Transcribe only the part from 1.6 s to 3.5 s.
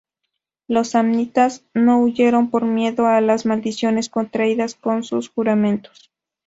no huyeron por miedo a las